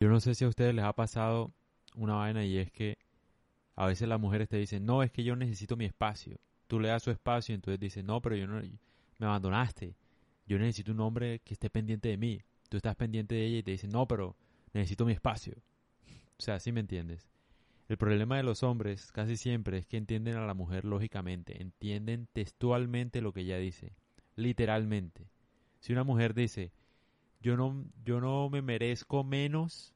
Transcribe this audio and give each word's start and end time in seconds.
Yo 0.00 0.08
no 0.08 0.18
sé 0.18 0.34
si 0.34 0.46
a 0.46 0.48
ustedes 0.48 0.74
les 0.74 0.84
ha 0.84 0.94
pasado 0.94 1.52
una 1.94 2.14
vaina 2.14 2.42
y 2.44 2.56
es 2.56 2.72
que 2.72 2.96
a 3.76 3.86
veces 3.86 4.08
las 4.08 4.18
mujeres 4.18 4.48
te 4.48 4.56
dicen, 4.56 4.86
no, 4.86 5.02
es 5.02 5.12
que 5.12 5.22
yo 5.24 5.36
necesito 5.36 5.76
mi 5.76 5.84
espacio. 5.84 6.38
Tú 6.66 6.80
le 6.80 6.88
das 6.88 7.02
su 7.02 7.10
espacio 7.10 7.52
y 7.52 7.56
entonces 7.56 7.78
dices, 7.78 8.02
no, 8.02 8.22
pero 8.22 8.34
yo 8.34 8.46
no, 8.46 8.62
me 9.18 9.26
abandonaste. 9.26 9.94
Yo 10.46 10.58
necesito 10.58 10.92
un 10.92 11.00
hombre 11.00 11.40
que 11.40 11.52
esté 11.52 11.68
pendiente 11.68 12.08
de 12.08 12.16
mí. 12.16 12.40
Tú 12.70 12.78
estás 12.78 12.96
pendiente 12.96 13.34
de 13.34 13.44
ella 13.44 13.58
y 13.58 13.62
te 13.62 13.72
dicen, 13.72 13.90
no, 13.90 14.08
pero 14.08 14.36
necesito 14.72 15.04
mi 15.04 15.12
espacio. 15.12 15.54
O 16.38 16.42
sea, 16.42 16.58
¿sí 16.60 16.72
me 16.72 16.80
entiendes? 16.80 17.28
El 17.88 17.98
problema 17.98 18.38
de 18.38 18.42
los 18.42 18.62
hombres 18.62 19.12
casi 19.12 19.36
siempre 19.36 19.76
es 19.76 19.86
que 19.86 19.98
entienden 19.98 20.36
a 20.36 20.46
la 20.46 20.54
mujer 20.54 20.86
lógicamente, 20.86 21.60
entienden 21.60 22.26
textualmente 22.32 23.20
lo 23.20 23.32
que 23.32 23.40
ella 23.40 23.58
dice, 23.58 23.92
literalmente. 24.36 25.28
Si 25.80 25.92
una 25.92 26.04
mujer 26.04 26.32
dice, 26.32 26.72
yo 27.40 27.56
no, 27.56 27.84
yo 28.04 28.20
no 28.20 28.48
me 28.50 28.62
merezco 28.62 29.24
menos 29.24 29.94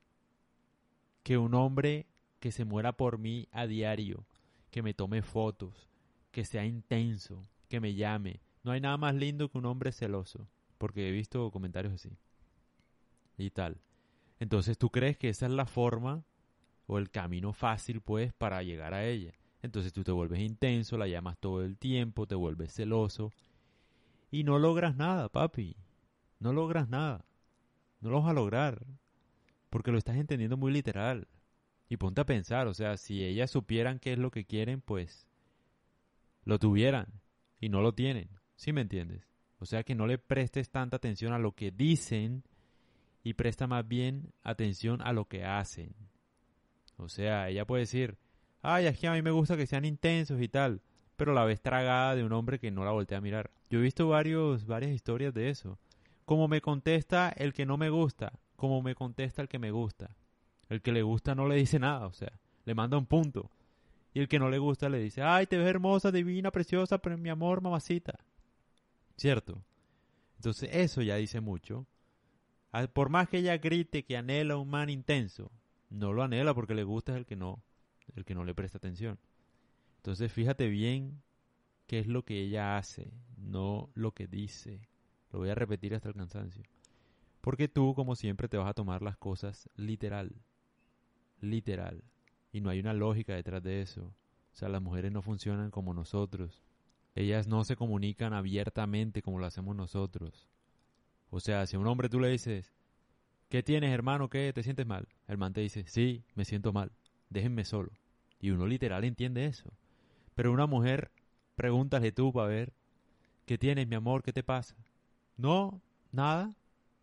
que 1.22 1.38
un 1.38 1.54
hombre 1.54 2.07
que 2.40 2.52
se 2.52 2.64
muera 2.64 2.93
por 2.93 3.18
mí 3.18 3.48
a 3.52 3.66
diario, 3.66 4.26
que 4.71 4.82
me 4.82 4.94
tome 4.94 5.22
fotos, 5.22 5.88
que 6.30 6.44
sea 6.44 6.64
intenso, 6.64 7.43
que 7.68 7.80
me 7.80 7.94
llame. 7.94 8.40
No 8.62 8.72
hay 8.72 8.80
nada 8.80 8.96
más 8.96 9.14
lindo 9.14 9.49
que 9.49 9.58
un 9.58 9.66
hombre 9.66 9.93
celoso, 9.93 10.49
porque 10.79 11.08
he 11.08 11.12
visto 11.12 11.50
comentarios 11.50 11.94
así. 11.94 12.11
Y 13.38 13.50
tal. 13.50 13.80
Entonces 14.38 14.76
tú 14.79 14.90
crees 14.90 15.16
que 15.16 15.29
esa 15.29 15.46
es 15.46 15.52
la 15.52 15.66
forma 15.66 16.24
o 16.86 16.99
el 16.99 17.11
camino 17.11 17.52
fácil 17.52 18.00
pues 18.00 18.32
para 18.32 18.63
llegar 18.63 18.94
a 18.94 19.07
ella. 19.07 19.32
Entonces 19.63 19.93
tú 19.93 20.04
te 20.04 20.13
vuelves 20.13 20.40
intenso, 20.40 20.99
la 20.99 21.08
llamas 21.08 21.38
todo 21.38 21.63
el 21.63 21.79
tiempo, 21.79 22.26
te 22.26 22.35
vuelves 22.35 22.74
celoso 22.74 23.32
y 24.30 24.44
no 24.44 24.58
logras 24.58 24.96
nada, 24.96 25.29
papi. 25.29 25.76
No 26.40 26.52
logras 26.52 26.88
nada. 26.88 27.24
No 28.04 28.11
lo 28.11 28.21
vas 28.21 28.31
a 28.31 28.35
lograr 28.35 28.85
porque 29.71 29.90
lo 29.90 29.96
estás 29.96 30.17
entendiendo 30.17 30.58
muy 30.58 30.71
literal. 30.71 31.26
Y 31.89 31.96
ponte 31.96 32.20
a 32.20 32.27
pensar, 32.27 32.67
o 32.67 32.75
sea, 32.75 32.98
si 32.98 33.25
ellas 33.25 33.50
supieran 33.50 33.98
qué 33.98 34.12
es 34.12 34.19
lo 34.19 34.30
que 34.30 34.44
quieren, 34.44 34.83
pues 34.83 35.27
lo 36.44 36.58
tuvieran 36.58 37.06
y 37.60 37.70
no 37.70 37.80
lo 37.80 37.94
tienen. 37.94 38.28
¿Sí 38.56 38.75
me 38.75 38.82
entiendes? 38.82 39.27
O 39.58 39.64
sea 39.64 39.84
que 39.84 39.94
no 39.94 40.06
le 40.06 40.19
prestes 40.19 40.69
tanta 40.69 40.98
atención 40.98 41.32
a 41.32 41.38
lo 41.38 41.52
que 41.52 41.70
dicen 41.70 42.44
y 43.22 43.32
presta 43.32 43.66
más 43.66 43.88
bien 43.88 44.34
atención 44.42 45.00
a 45.00 45.14
lo 45.14 45.25
que 45.27 45.47
hacen. 45.47 45.94
O 46.98 47.08
sea, 47.08 47.48
ella 47.48 47.66
puede 47.66 47.84
decir, 47.84 48.19
ay, 48.60 48.84
es 48.84 48.98
que 48.98 49.08
a 49.08 49.12
mí 49.12 49.22
me 49.22 49.30
gusta 49.30 49.56
que 49.56 49.66
sean 49.66 49.86
intensos 49.86 50.42
y 50.42 50.48
tal, 50.48 50.82
pero 51.16 51.32
la 51.32 51.47
ves 51.47 51.62
tragada 51.62 52.14
de 52.14 52.22
un 52.22 52.34
hombre 52.34 52.58
que 52.58 52.70
no 52.70 52.84
la 52.84 52.91
voltea 52.91 53.16
a 53.16 53.22
mirar. 53.22 53.50
Yo 53.70 53.78
he 53.78 53.82
visto 53.82 54.08
varios, 54.08 54.66
varias 54.66 54.92
historias 54.92 55.32
de 55.32 55.48
eso. 55.48 55.78
Como 56.25 56.48
me 56.48 56.61
contesta 56.61 57.28
el 57.30 57.53
que 57.53 57.67
no 57.67 57.77
me 57.77 57.91
gusta, 57.91 58.33
como 58.56 58.83
me 58.83 58.94
contesta 58.94 59.42
el 59.42 59.48
que 59.48 59.58
me 59.58 59.70
gusta. 59.70 60.17
El 60.69 60.81
que 60.81 60.92
le 60.92 61.03
gusta 61.03 61.34
no 61.34 61.47
le 61.47 61.56
dice 61.56 61.78
nada, 61.78 62.06
o 62.06 62.12
sea, 62.12 62.41
le 62.64 62.75
manda 62.75 62.97
un 62.97 63.06
punto. 63.06 63.50
Y 64.14 64.20
el 64.20 64.28
que 64.28 64.39
no 64.39 64.48
le 64.48 64.58
gusta 64.58 64.89
le 64.89 64.98
dice, 64.98 65.22
ay, 65.22 65.47
te 65.47 65.58
ves 65.58 65.69
hermosa, 65.69 66.12
divina, 66.12 66.50
preciosa, 66.50 66.98
pero 66.98 67.19
mi 67.19 67.28
amor, 67.28 67.61
mamacita. 67.61 68.19
¿Cierto? 69.16 69.62
Entonces 70.36 70.70
eso 70.72 71.03
ya 71.03 71.16
dice 71.16 71.41
mucho. 71.41 71.86
Por 72.92 73.09
más 73.09 73.28
que 73.28 73.38
ella 73.38 73.59
grite 73.59 74.05
que 74.05 74.16
anhela 74.16 74.56
un 74.56 74.69
man 74.69 74.91
intenso, 74.91 75.53
no 75.91 76.12
lo 76.12 76.22
anhela 76.22 76.55
porque 76.55 76.75
le 76.75 76.84
gusta 76.84 77.16
el 77.16 77.27
que 77.27 77.36
no, 77.36 77.62
el 78.16 78.25
que 78.25 78.34
no 78.34 78.44
le 78.44 78.55
presta 78.55 78.78
atención. 78.78 79.19
Entonces 79.97 80.33
fíjate 80.33 80.69
bien 80.69 81.22
qué 81.86 81.98
es 82.00 82.06
lo 82.06 82.25
que 82.25 82.41
ella 82.41 82.77
hace, 82.77 83.12
no 83.36 83.91
lo 83.94 84.12
que 84.12 84.27
dice. 84.27 84.88
Lo 85.34 85.40
voy 85.40 85.50
a 85.50 85.56
repetir 85.56 85.96
hasta 85.96 86.08
el 86.08 86.14
cansancio. 86.14 86.62
Porque 87.40 87.66
tú, 87.66 87.92
como 87.96 88.14
siempre, 88.14 88.46
te 88.46 88.56
vas 88.56 88.70
a 88.70 88.74
tomar 88.74 89.02
las 89.02 89.16
cosas 89.16 89.68
literal. 89.74 90.30
Literal. 91.41 92.04
Y 92.52 92.60
no 92.60 92.70
hay 92.70 92.78
una 92.78 92.92
lógica 92.92 93.34
detrás 93.34 93.60
de 93.60 93.82
eso. 93.82 94.04
O 94.04 94.56
sea, 94.56 94.68
las 94.68 94.80
mujeres 94.80 95.10
no 95.10 95.22
funcionan 95.22 95.72
como 95.72 95.92
nosotros. 95.92 96.62
Ellas 97.16 97.48
no 97.48 97.64
se 97.64 97.74
comunican 97.74 98.32
abiertamente 98.32 99.22
como 99.22 99.41
lo 99.41 99.47
hacemos 99.47 99.75
nosotros. 99.75 100.48
O 101.31 101.41
sea, 101.41 101.66
si 101.66 101.75
a 101.75 101.80
un 101.80 101.88
hombre 101.88 102.09
tú 102.09 102.20
le 102.20 102.28
dices, 102.28 102.72
¿Qué 103.48 103.64
tienes, 103.64 103.92
hermano? 103.92 104.30
¿Qué? 104.30 104.53
¿Te 104.53 104.62
sientes 104.62 104.86
mal? 104.86 105.09
El 105.26 105.36
man 105.36 105.53
te 105.53 105.62
dice, 105.62 105.84
sí, 105.88 106.22
me 106.36 106.44
siento 106.44 106.72
mal. 106.72 106.92
Déjenme 107.28 107.64
solo. 107.64 107.91
Y 108.38 108.50
uno 108.50 108.69
literal 108.69 109.03
entiende 109.03 109.47
eso. 109.47 109.72
Pero 110.36 110.53
una 110.53 110.69
mujer, 110.69 111.10
pregúntale 111.56 112.12
tú 112.12 112.32
para 112.32 112.47
ver, 112.47 112.72
¿qué 113.47 113.59
tienes, 113.59 113.88
mi 113.88 113.97
amor? 113.97 114.22
¿Qué 114.22 114.32
te 114.32 114.44
pasa? 114.44 114.76
No, 115.37 115.81
nada, 116.12 116.55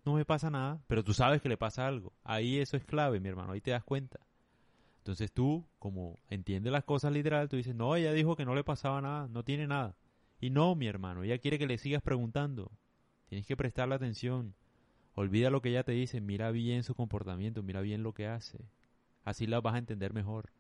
no 0.06 0.14
me 0.14 0.26
pasa 0.26 0.50
nada, 0.50 0.82
pero 0.88 1.04
tú 1.04 1.14
sabes 1.14 1.42
que 1.42 1.50
le 1.50 1.58
pasa 1.58 1.88
algo. 1.88 2.14
Ahí 2.24 2.60
eso 2.60 2.78
es 2.78 2.86
clave, 2.86 3.20
mi 3.20 3.30
hermano, 3.30 3.52
ahí 3.54 3.62
te 3.62 3.72
das 3.72 3.84
cuenta. 3.84 4.20
Entonces 5.00 5.32
tú, 5.32 5.66
como 5.80 6.20
entiendes 6.30 6.72
las 6.72 6.84
cosas 6.84 7.12
literal, 7.12 7.50
tú 7.50 7.58
dices, 7.58 7.76
no, 7.76 7.96
ella 7.96 8.14
dijo 8.14 8.36
que 8.36 8.46
no 8.46 8.56
le 8.56 8.64
pasaba 8.64 9.02
nada, 9.02 9.28
no 9.28 9.44
tiene 9.44 9.68
nada. 9.68 9.96
Y 10.40 10.50
no, 10.50 10.76
mi 10.76 10.88
hermano, 10.88 11.24
ella 11.24 11.40
quiere 11.40 11.60
que 11.60 11.68
le 11.68 11.78
sigas 11.78 12.02
preguntando. 12.02 12.72
Tienes 13.28 13.48
que 13.48 13.58
prestarle 13.58 13.96
atención. 13.96 14.56
Olvida 15.14 15.50
lo 15.50 15.62
que 15.62 15.70
ella 15.70 15.84
te 15.84 15.92
dice, 15.92 16.22
mira 16.22 16.52
bien 16.52 16.84
su 16.84 16.96
comportamiento, 16.96 17.64
mira 17.64 17.82
bien 17.82 18.04
lo 18.04 18.14
que 18.14 18.28
hace. 18.28 18.60
Así 19.24 19.48
la 19.48 19.60
vas 19.62 19.76
a 19.76 19.80
entender 19.80 20.14
mejor. 20.14 20.52